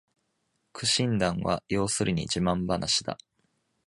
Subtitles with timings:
[0.73, 3.19] 苦心談は要するに自慢ばなしだ